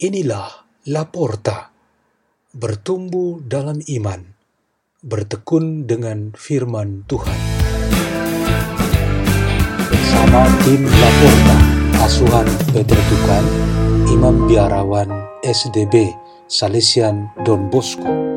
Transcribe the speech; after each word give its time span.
Inilah 0.00 0.48
Laporta, 0.88 1.76
bertumbuh 2.56 3.44
dalam 3.44 3.84
iman, 3.84 4.32
bertekun 5.04 5.84
dengan 5.84 6.32
firman 6.32 7.04
Tuhan. 7.04 7.36
Bersama 9.92 10.48
tim 10.64 10.88
Laporta, 10.88 11.56
asuhan 12.00 12.48
Peter 12.72 12.96
Tukan, 12.96 13.44
Imam 14.08 14.48
Biarawan 14.48 15.12
SDB, 15.44 16.16
Salesian 16.48 17.28
Don 17.44 17.68
Bosco. 17.68 18.29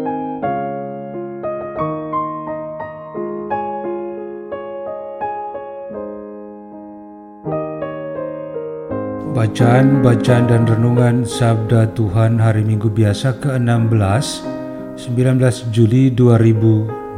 Bacaan, 9.34 10.06
bacaan 10.06 10.46
dan 10.46 10.62
renungan 10.70 11.26
Sabda 11.26 11.90
Tuhan 11.98 12.38
Hari 12.38 12.62
Minggu 12.62 12.86
Biasa 12.86 13.34
ke-16, 13.42 14.46
19 14.94 15.74
Juli 15.74 16.14
2020. 16.14 17.18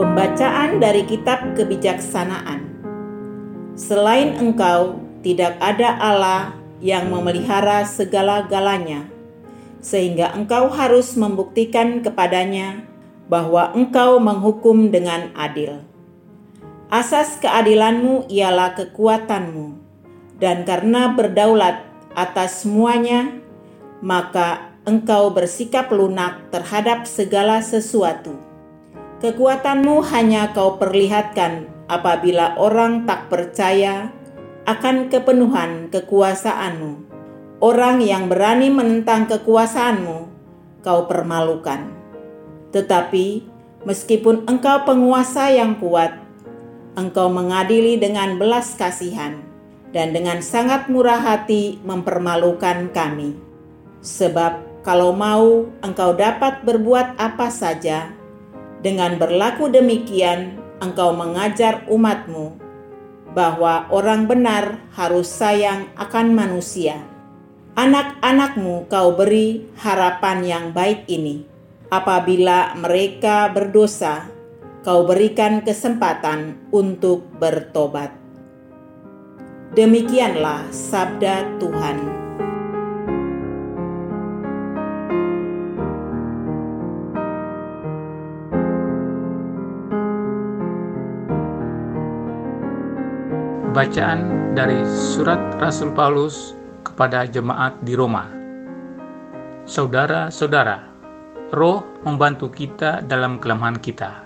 Pembacaan 0.00 0.80
dari 0.80 1.04
Kitab 1.04 1.52
Kebijaksanaan 1.52 2.64
Selain 3.76 4.40
engkau, 4.40 5.04
tidak 5.20 5.60
ada 5.60 6.00
Allah 6.00 6.56
yang 6.80 7.12
memelihara 7.12 7.84
segala-galanya, 7.84 9.04
sehingga 9.84 10.32
engkau 10.32 10.72
harus 10.72 11.12
membuktikan 11.12 12.00
kepadanya 12.00 12.88
bahwa 13.30 13.70
engkau 13.78 14.18
menghukum 14.18 14.90
dengan 14.90 15.30
adil. 15.38 15.86
Asas 16.90 17.38
keadilanmu 17.38 18.26
ialah 18.26 18.74
kekuatanmu, 18.74 19.78
dan 20.42 20.66
karena 20.66 21.14
berdaulat 21.14 21.86
atas 22.18 22.66
semuanya, 22.66 23.30
maka 24.02 24.74
engkau 24.82 25.30
bersikap 25.30 25.94
lunak 25.94 26.50
terhadap 26.50 27.06
segala 27.06 27.62
sesuatu. 27.62 28.34
Kekuatanmu 29.22 30.02
hanya 30.10 30.50
kau 30.50 30.82
perlihatkan 30.82 31.70
apabila 31.86 32.58
orang 32.58 33.06
tak 33.06 33.30
percaya 33.30 34.10
akan 34.66 35.06
kepenuhan 35.06 35.94
kekuasaanmu. 35.94 37.06
Orang 37.60 38.00
yang 38.00 38.32
berani 38.32 38.72
menentang 38.72 39.28
kekuasaanmu, 39.28 40.18
kau 40.80 41.04
permalukan. 41.04 41.99
Tetapi 42.70 43.42
meskipun 43.82 44.46
engkau 44.46 44.86
penguasa 44.86 45.50
yang 45.50 45.78
kuat, 45.82 46.14
engkau 46.94 47.26
mengadili 47.30 47.98
dengan 47.98 48.38
belas 48.38 48.78
kasihan 48.78 49.42
dan 49.90 50.14
dengan 50.14 50.38
sangat 50.38 50.86
murah 50.86 51.18
hati 51.18 51.82
mempermalukan 51.82 52.94
kami. 52.94 53.34
Sebab 54.00 54.84
kalau 54.86 55.10
mau 55.12 55.66
engkau 55.82 56.14
dapat 56.14 56.62
berbuat 56.62 57.18
apa 57.18 57.50
saja, 57.50 58.14
dengan 58.80 59.20
berlaku 59.20 59.68
demikian 59.68 60.56
engkau 60.80 61.12
mengajar 61.12 61.84
umatmu 61.90 62.56
bahwa 63.36 63.86
orang 63.92 64.24
benar 64.24 64.80
harus 64.96 65.28
sayang 65.28 65.90
akan 65.98 66.32
manusia. 66.32 67.02
Anak-anakmu 67.78 68.90
kau 68.90 69.14
beri 69.14 69.70
harapan 69.78 70.42
yang 70.42 70.64
baik 70.74 71.06
ini 71.06 71.49
apabila 71.90 72.78
mereka 72.78 73.50
berdosa, 73.50 74.30
kau 74.86 75.04
berikan 75.04 75.60
kesempatan 75.60 76.70
untuk 76.70 77.26
bertobat. 77.36 78.14
Demikianlah 79.74 80.70
sabda 80.70 81.46
Tuhan. 81.58 81.98
Bacaan 93.70 94.50
dari 94.58 94.82
Surat 94.82 95.38
Rasul 95.62 95.94
Paulus 95.94 96.58
kepada 96.82 97.22
jemaat 97.30 97.78
di 97.86 97.94
Roma. 97.94 98.26
Saudara-saudara, 99.62 100.89
Roh 101.50 101.82
membantu 102.06 102.46
kita 102.46 103.02
dalam 103.02 103.42
kelemahan 103.42 103.74
kita. 103.78 104.22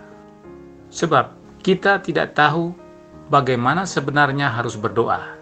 Sebab 0.93 1.33
kita 1.65 2.05
tidak 2.05 2.37
tahu 2.37 2.77
bagaimana 3.33 3.89
sebenarnya 3.89 4.53
harus 4.53 4.77
berdoa. 4.77 5.41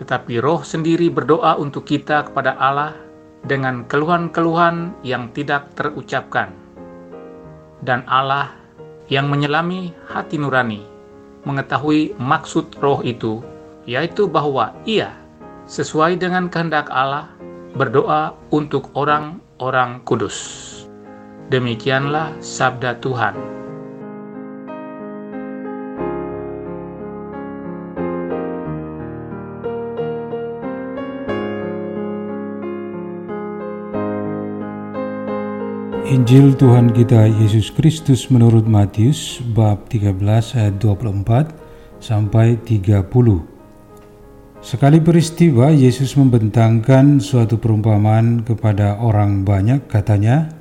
Tetapi 0.00 0.40
Roh 0.40 0.64
sendiri 0.64 1.12
berdoa 1.12 1.60
untuk 1.60 1.84
kita 1.84 2.32
kepada 2.32 2.56
Allah 2.56 2.96
dengan 3.44 3.84
keluhan-keluhan 3.84 4.96
yang 5.04 5.28
tidak 5.36 5.68
terucapkan. 5.76 6.56
Dan 7.84 8.02
Allah 8.08 8.56
yang 9.12 9.28
menyelami 9.28 9.92
hati 10.08 10.40
nurani 10.40 10.82
mengetahui 11.44 12.16
maksud 12.20 12.76
roh 12.82 13.00
itu, 13.04 13.40
yaitu 13.88 14.28
bahwa 14.28 14.76
ia 14.84 15.16
sesuai 15.68 16.20
dengan 16.20 16.48
kehendak 16.48 16.88
Allah 16.92 17.28
berdoa 17.76 18.36
untuk 18.52 18.92
orang-orang 18.92 20.00
kudus. 20.02 20.77
Demikianlah 21.48 22.36
sabda 22.44 23.00
Tuhan. 23.00 23.32
Injil 36.08 36.52
Tuhan 36.56 36.92
kita 36.92 37.32
Yesus 37.40 37.72
Kristus 37.72 38.28
menurut 38.28 38.68
Matius 38.68 39.40
bab 39.40 39.88
13 39.88 40.20
ayat 40.52 40.76
24 40.76 41.56
sampai 41.96 42.60
30. 42.60 43.08
Sekali 44.60 45.00
peristiwa 45.00 45.72
Yesus 45.72 46.12
membentangkan 46.12 47.24
suatu 47.24 47.56
perumpamaan 47.56 48.44
kepada 48.44 49.00
orang 49.00 49.48
banyak 49.48 49.88
katanya, 49.88 50.57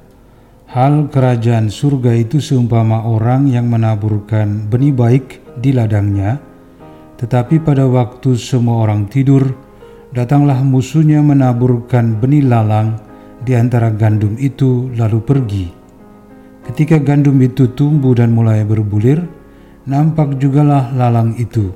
Hal 0.67 1.07
kerajaan 1.07 1.72
surga 1.72 2.11
itu 2.11 2.44
seumpama 2.44 3.07
orang 3.07 3.47
yang 3.47 3.72
menaburkan 3.72 4.67
benih 4.67 4.91
baik 4.91 5.39
di 5.63 5.72
ladangnya, 5.72 6.44
tetapi 7.16 7.63
pada 7.63 7.88
waktu 7.88 8.35
semua 8.35 8.83
orang 8.83 9.07
tidur, 9.07 9.47
datanglah 10.11 10.59
musuhnya 10.59 11.23
menaburkan 11.23 12.19
benih 12.19 12.44
lalang 12.44 13.00
di 13.47 13.56
antara 13.56 13.88
gandum 13.95 14.35
itu 14.35 14.91
lalu 15.00 15.23
pergi. 15.23 15.66
Ketika 16.67 17.00
gandum 17.00 17.39
itu 17.39 17.72
tumbuh 17.72 18.11
dan 18.11 18.35
mulai 18.35 18.67
berbulir, 18.67 19.23
nampak 19.88 20.35
jugalah 20.35 20.91
lalang 20.91 21.31
itu. 21.39 21.72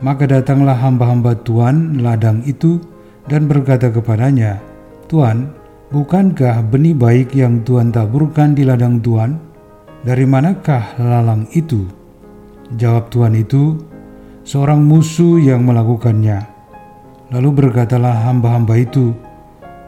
Maka 0.00 0.24
datanglah 0.24 0.80
hamba-hamba 0.80 1.36
Tuhan 1.44 2.00
ladang 2.00 2.40
itu 2.48 2.80
dan 3.28 3.44
berkata 3.44 3.92
kepadanya, 3.92 4.56
Tuan, 5.04 5.52
Bukankah 5.96 6.60
benih 6.68 6.92
baik 6.92 7.32
yang 7.32 7.64
Tuhan 7.64 7.88
taburkan 7.88 8.52
di 8.52 8.68
ladang 8.68 9.00
Tuhan? 9.00 9.40
Dari 10.04 10.28
manakah 10.28 10.92
lalang 11.00 11.48
itu? 11.56 11.88
Jawab 12.76 13.08
Tuhan 13.08 13.32
itu, 13.32 13.80
seorang 14.44 14.84
musuh 14.84 15.40
yang 15.40 15.64
melakukannya. 15.64 16.44
Lalu 17.32 17.48
berkatalah 17.48 18.28
hamba-hamba 18.28 18.76
itu, 18.76 19.16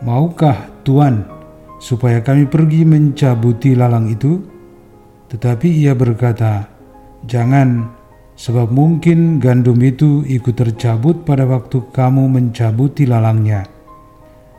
Maukah 0.01 0.73
Tuhan 0.81 1.29
supaya 1.77 2.25
kami 2.25 2.49
pergi 2.49 2.89
mencabuti 2.89 3.77
lalang 3.77 4.09
itu? 4.09 4.41
Tetapi 5.29 5.69
ia 5.69 5.93
berkata, 5.93 6.73
Jangan, 7.29 7.85
sebab 8.33 8.73
mungkin 8.73 9.45
gandum 9.45 9.77
itu 9.85 10.25
ikut 10.25 10.57
tercabut 10.57 11.29
pada 11.29 11.45
waktu 11.45 11.85
kamu 11.93 12.33
mencabuti 12.33 13.05
lalangnya.' 13.05 13.78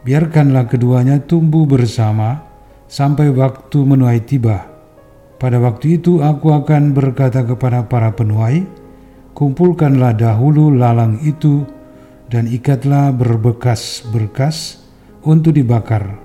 Biarkanlah 0.03 0.67
keduanya 0.69 1.19
tumbuh 1.23 1.67
bersama 1.67 2.43
sampai 2.89 3.31
waktu 3.31 3.79
menuai 3.83 4.23
tiba. 4.23 4.67
Pada 5.39 5.55
waktu 5.61 6.01
itu 6.01 6.19
aku 6.19 6.51
akan 6.51 6.91
berkata 6.91 7.47
kepada 7.47 7.87
para 7.87 8.11
penuai, 8.11 8.67
kumpulkanlah 9.31 10.11
dahulu 10.11 10.75
lalang 10.75 11.15
itu 11.23 11.63
dan 12.27 12.43
ikatlah 12.45 13.15
berbekas-berkas 13.15 14.83
untuk 15.23 15.55
dibakar. 15.55 16.19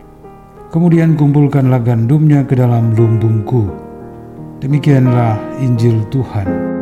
Kemudian 0.75 1.15
kumpulkanlah 1.15 1.79
gandumnya 1.87 2.43
ke 2.43 2.59
dalam 2.59 2.91
lumbungku. 2.99 3.71
Demikianlah 4.59 5.39
Injil 5.63 6.03
Tuhan. 6.11 6.74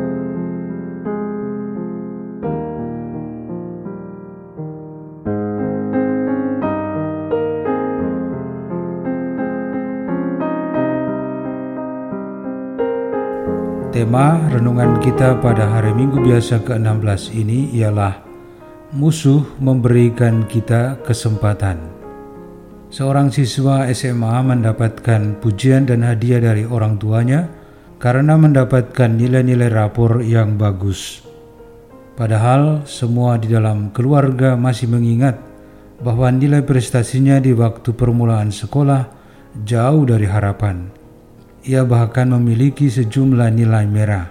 Tema 13.92 14.40
renungan 14.48 15.04
kita 15.04 15.36
pada 15.44 15.68
hari 15.68 15.92
Minggu 15.92 16.24
biasa 16.24 16.64
ke-16 16.64 17.36
ini 17.36 17.76
ialah 17.76 18.24
Musuh 18.96 19.44
memberikan 19.60 20.48
kita 20.48 20.96
kesempatan. 21.04 21.76
Seorang 22.88 23.28
siswa 23.28 23.84
SMA 23.92 24.32
mendapatkan 24.48 25.36
pujian 25.44 25.84
dan 25.84 26.08
hadiah 26.08 26.40
dari 26.40 26.64
orang 26.64 26.96
tuanya 26.96 27.52
karena 28.00 28.40
mendapatkan 28.40 29.12
nilai-nilai 29.12 29.68
rapor 29.68 30.24
yang 30.24 30.56
bagus. 30.56 31.20
Padahal 32.16 32.88
semua 32.88 33.36
di 33.36 33.52
dalam 33.52 33.92
keluarga 33.92 34.56
masih 34.56 34.88
mengingat 34.88 35.36
bahwa 36.00 36.32
nilai 36.32 36.64
prestasinya 36.64 37.36
di 37.44 37.52
waktu 37.52 37.92
permulaan 37.92 38.56
sekolah 38.56 39.04
jauh 39.68 40.08
dari 40.08 40.24
harapan. 40.24 41.01
Ia 41.62 41.87
bahkan 41.87 42.26
memiliki 42.35 42.91
sejumlah 42.91 43.55
nilai 43.55 43.87
merah. 43.87 44.26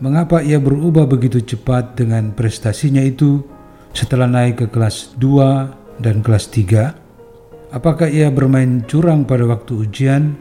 Mengapa 0.00 0.40
ia 0.40 0.56
berubah 0.56 1.04
begitu 1.04 1.44
cepat 1.44 2.00
dengan 2.00 2.32
prestasinya 2.32 3.04
itu 3.04 3.44
setelah 3.92 4.24
naik 4.24 4.64
ke 4.64 4.66
kelas 4.72 5.20
2 5.20 6.00
dan 6.00 6.24
kelas 6.24 6.48
3? 6.48 7.76
Apakah 7.76 8.08
ia 8.08 8.32
bermain 8.32 8.80
curang 8.88 9.28
pada 9.28 9.44
waktu 9.44 9.84
ujian 9.84 10.32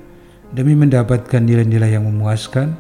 demi 0.56 0.80
mendapatkan 0.80 1.44
nilai-nilai 1.44 2.00
yang 2.00 2.08
memuaskan? 2.08 2.80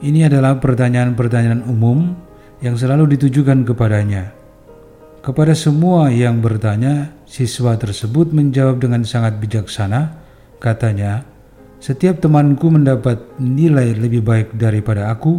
Ini 0.00 0.32
adalah 0.32 0.56
pertanyaan-pertanyaan 0.56 1.68
umum 1.68 2.16
yang 2.64 2.80
selalu 2.80 3.20
ditujukan 3.20 3.68
kepadanya. 3.68 4.32
Kepada 5.20 5.52
semua 5.52 6.08
yang 6.08 6.40
bertanya, 6.40 7.12
siswa 7.28 7.76
tersebut 7.76 8.32
menjawab 8.32 8.80
dengan 8.80 9.04
sangat 9.04 9.36
bijaksana. 9.36 10.16
Katanya, 10.56 11.22
"Setiap 11.78 12.18
temanku 12.22 12.68
mendapat 12.70 13.38
nilai 13.38 13.94
lebih 13.94 14.22
baik 14.26 14.58
daripada 14.58 15.10
aku. 15.14 15.38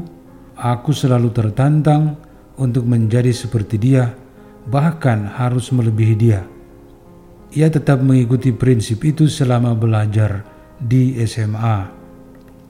Aku 0.60 0.92
selalu 0.92 1.32
tertantang 1.32 2.20
untuk 2.60 2.84
menjadi 2.84 3.32
seperti 3.32 3.80
dia, 3.80 4.12
bahkan 4.68 5.28
harus 5.28 5.72
melebihi 5.72 6.16
dia." 6.16 6.44
Ia 7.50 7.66
tetap 7.68 8.06
mengikuti 8.06 8.54
prinsip 8.54 9.02
itu 9.02 9.26
selama 9.26 9.74
belajar 9.74 10.46
di 10.78 11.18
SMA. 11.26 11.90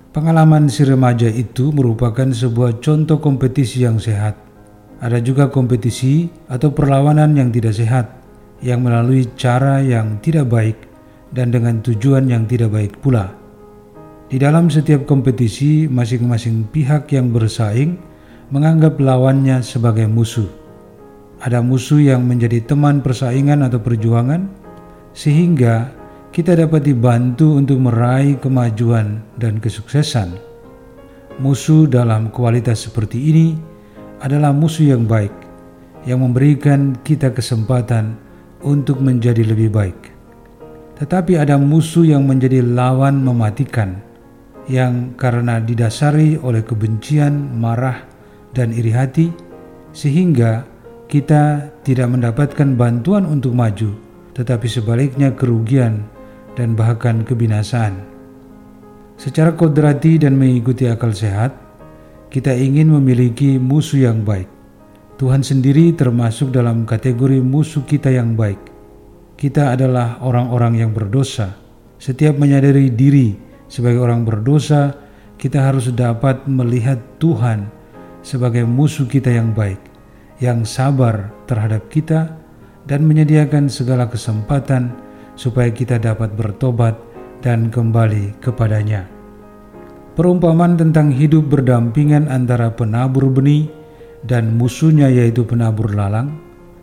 Pengalaman 0.09 0.71
si 0.71 0.81
remaja 0.87 1.29
itu 1.29 1.69
merupakan 1.69 2.25
sebuah 2.31 2.81
contoh 2.81 3.21
kompetisi 3.21 3.85
yang 3.85 4.01
sehat. 4.01 4.39
Ada 4.99 5.21
juga 5.21 5.47
kompetisi 5.47 6.27
atau 6.49 6.73
perlawanan 6.73 7.37
yang 7.37 7.53
tidak 7.53 7.77
sehat, 7.77 8.07
yang 8.59 8.83
melalui 8.83 9.29
cara 9.39 9.79
yang 9.79 10.17
tidak 10.19 10.49
baik 10.49 10.77
dan 11.29 11.53
dengan 11.53 11.79
tujuan 11.79 12.27
yang 12.27 12.49
tidak 12.49 12.73
baik 12.73 12.99
pula. 12.99 13.38
Di 14.29 14.37
dalam 14.37 14.69
setiap 14.69 15.09
kompetisi, 15.09 15.89
masing-masing 15.89 16.69
pihak 16.69 17.09
yang 17.17 17.33
bersaing 17.33 17.97
menganggap 18.53 19.01
lawannya 19.01 19.57
sebagai 19.65 20.05
musuh. 20.05 20.45
Ada 21.41 21.65
musuh 21.65 21.97
yang 21.97 22.29
menjadi 22.29 22.61
teman 22.61 23.01
persaingan 23.01 23.65
atau 23.65 23.81
perjuangan, 23.81 24.45
sehingga 25.17 25.89
kita 26.29 26.53
dapat 26.53 26.85
dibantu 26.85 27.57
untuk 27.57 27.81
meraih 27.81 28.37
kemajuan 28.37 29.25
dan 29.41 29.57
kesuksesan. 29.57 30.37
Musuh 31.41 31.89
dalam 31.89 32.29
kualitas 32.29 32.85
seperti 32.85 33.33
ini 33.33 33.57
adalah 34.21 34.53
musuh 34.53 34.93
yang 34.93 35.09
baik, 35.09 35.33
yang 36.05 36.21
memberikan 36.21 36.93
kita 37.01 37.33
kesempatan 37.33 38.13
untuk 38.61 39.01
menjadi 39.01 39.41
lebih 39.41 39.73
baik. 39.73 39.97
Tetapi 41.01 41.33
ada 41.33 41.57
musuh 41.57 42.05
yang 42.05 42.29
menjadi 42.29 42.61
lawan 42.61 43.25
mematikan, 43.25 44.05
yang 44.69 45.17
karena 45.17 45.57
didasari 45.57 46.37
oleh 46.37 46.61
kebencian, 46.61 47.57
marah, 47.57 48.05
dan 48.53 48.69
iri 48.69 48.93
hati, 48.93 49.27
sehingga 49.91 50.63
kita 51.09 51.73
tidak 51.81 52.07
mendapatkan 52.13 52.77
bantuan 52.77 53.25
untuk 53.25 53.57
maju, 53.57 53.97
tetapi 54.37 54.69
sebaliknya 54.69 55.33
kerugian 55.33 56.05
dan 56.53 56.77
bahkan 56.77 57.25
kebinasaan. 57.25 57.97
Secara 59.17 59.57
kodrati 59.57 60.21
dan 60.21 60.37
mengikuti 60.37 60.85
akal 60.85 61.11
sehat, 61.11 61.51
kita 62.29 62.53
ingin 62.53 62.93
memiliki 62.93 63.57
musuh 63.57 64.05
yang 64.05 64.21
baik. 64.21 64.47
Tuhan 65.19 65.43
sendiri 65.43 65.91
termasuk 65.97 66.53
dalam 66.53 66.87
kategori 66.87 67.41
musuh 67.43 67.83
kita 67.83 68.13
yang 68.13 68.37
baik. 68.37 68.61
Kita 69.35 69.75
adalah 69.75 70.21
orang-orang 70.23 70.79
yang 70.79 70.95
berdosa. 70.95 71.57
Setiap 71.99 72.39
menyadari 72.39 72.87
diri 72.93 73.48
sebagai 73.69 74.01
orang 74.01 74.25
berdosa, 74.25 74.97
kita 75.39 75.71
harus 75.71 75.93
dapat 75.95 76.43
melihat 76.49 76.99
Tuhan 77.21 77.71
sebagai 78.19 78.67
musuh 78.67 79.07
kita 79.07 79.31
yang 79.31 79.55
baik, 79.55 79.79
yang 80.43 80.67
sabar 80.67 81.31
terhadap 81.47 81.87
kita, 81.87 82.35
dan 82.89 83.05
menyediakan 83.05 83.69
segala 83.69 84.09
kesempatan 84.09 84.91
supaya 85.37 85.69
kita 85.71 86.01
dapat 86.01 86.33
bertobat 86.35 86.97
dan 87.39 87.71
kembali 87.71 88.35
kepadanya. 88.43 89.07
Perumpamaan 90.19 90.75
tentang 90.75 91.15
hidup 91.15 91.47
berdampingan 91.47 92.27
antara 92.27 92.67
penabur 92.75 93.31
benih 93.31 93.71
dan 94.27 94.59
musuhnya 94.59 95.07
yaitu 95.07 95.47
penabur 95.47 95.95
lalang, 95.95 96.35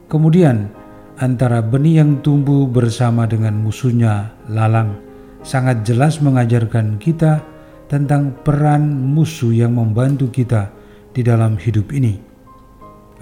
kemudian 0.09 0.73
antara 1.21 1.61
benih 1.61 2.01
yang 2.01 2.25
tumbuh 2.25 2.65
bersama 2.65 3.29
dengan 3.29 3.61
musuhnya 3.61 4.33
lalang, 4.49 4.97
sangat 5.47 5.87
jelas 5.87 6.19
mengajarkan 6.19 6.99
kita 6.99 7.39
tentang 7.87 8.35
peran 8.43 8.83
musuh 9.15 9.55
yang 9.55 9.79
membantu 9.79 10.27
kita 10.35 10.75
di 11.15 11.23
dalam 11.23 11.55
hidup 11.55 11.95
ini. 11.95 12.19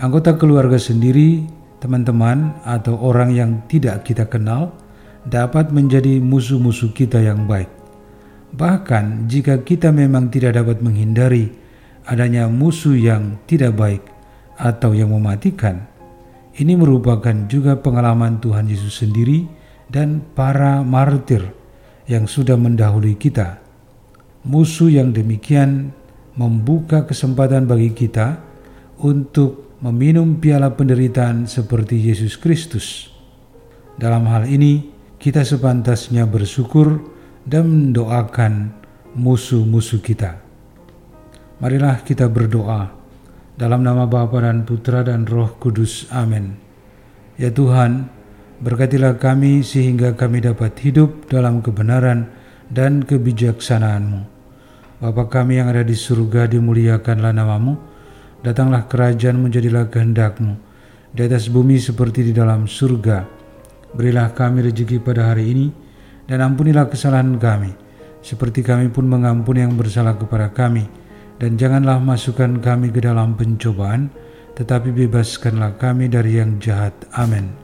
Anggota 0.00 0.32
keluarga 0.40 0.80
sendiri, 0.80 1.44
teman-teman, 1.84 2.56
atau 2.64 2.96
orang 2.96 3.36
yang 3.36 3.50
tidak 3.68 4.08
kita 4.08 4.24
kenal– 4.24 4.72
dapat 5.24 5.72
menjadi 5.72 6.20
musuh-musuh 6.20 6.92
kita 6.92 7.20
yang 7.20 7.48
baik. 7.48 7.68
Bahkan 8.54 9.26
jika 9.26 9.64
kita 9.64 9.90
memang 9.90 10.30
tidak 10.30 10.60
dapat 10.60 10.78
menghindari 10.84 11.50
adanya 12.06 12.46
musuh 12.46 12.94
yang 12.94 13.40
tidak 13.48 13.74
baik 13.74 14.04
atau 14.60 14.94
yang 14.94 15.10
mematikan, 15.10 15.88
ini 16.54 16.78
merupakan 16.78 17.34
juga 17.50 17.74
pengalaman 17.74 18.38
Tuhan 18.38 18.70
Yesus 18.70 19.02
sendiri 19.02 19.48
dan 19.90 20.22
para 20.36 20.86
martir 20.86 21.50
yang 22.04 22.28
sudah 22.28 22.56
mendahului 22.56 23.16
kita. 23.16 23.60
Musuh 24.44 24.92
yang 24.92 25.16
demikian 25.16 25.92
membuka 26.36 27.08
kesempatan 27.08 27.64
bagi 27.64 27.94
kita 27.96 28.42
untuk 29.00 29.78
meminum 29.80 30.36
piala 30.40 30.72
penderitaan 30.72 31.48
seperti 31.48 32.00
Yesus 32.00 32.36
Kristus. 32.36 33.08
Dalam 33.96 34.28
hal 34.28 34.48
ini, 34.50 34.90
kita 35.16 35.40
sepantasnya 35.46 36.28
bersyukur 36.28 37.00
dan 37.48 37.68
mendoakan 37.70 38.74
musuh-musuh 39.16 40.00
kita. 40.02 40.40
Marilah 41.62 42.02
kita 42.02 42.26
berdoa 42.28 42.90
dalam 43.54 43.86
nama 43.86 44.04
Bapa 44.10 44.42
dan 44.42 44.66
Putra 44.66 45.06
dan 45.06 45.24
Roh 45.24 45.54
Kudus. 45.56 46.10
Amin. 46.10 46.58
Ya 47.38 47.54
Tuhan, 47.54 48.10
berkatilah 48.62 49.18
kami 49.18 49.64
sehingga 49.64 50.14
kami 50.14 50.44
dapat 50.44 50.76
hidup 50.84 51.26
dalam 51.32 51.64
kebenaran 51.64 52.30
dan 52.70 53.02
kebijaksanaan-Mu. 53.02 54.20
Bapa 55.02 55.24
kami 55.26 55.58
yang 55.58 55.72
ada 55.72 55.82
di 55.82 55.96
surga, 55.96 56.46
dimuliakanlah 56.46 57.34
namamu. 57.34 57.74
Datanglah 58.44 58.86
kerajaan 58.86 59.40
menjadilah 59.40 59.88
kehendak-Mu 59.88 60.74
di 61.14 61.20
atas 61.22 61.46
bumi 61.46 61.78
seperti 61.78 62.26
di 62.26 62.32
dalam 62.34 62.66
surga. 62.66 63.22
Berilah 63.94 64.34
kami 64.34 64.66
rezeki 64.66 64.98
pada 64.98 65.30
hari 65.30 65.54
ini, 65.54 65.66
dan 66.26 66.42
ampunilah 66.42 66.90
kesalahan 66.90 67.38
kami, 67.38 67.70
seperti 68.18 68.66
kami 68.66 68.90
pun 68.90 69.06
mengampuni 69.06 69.62
yang 69.62 69.78
bersalah 69.78 70.18
kepada 70.18 70.50
kami. 70.50 70.82
Dan 71.38 71.54
janganlah 71.58 71.98
masukkan 72.02 72.58
kami 72.58 72.90
ke 72.90 73.02
dalam 73.02 73.38
pencobaan, 73.38 74.10
tetapi 74.58 74.90
bebaskanlah 74.94 75.78
kami 75.78 76.10
dari 76.10 76.38
yang 76.42 76.58
jahat. 76.58 76.94
Amin. 77.14 77.63